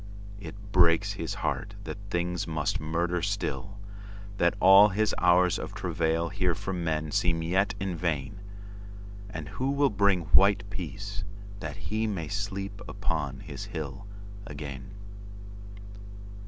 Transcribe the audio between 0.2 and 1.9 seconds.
It breaks his heart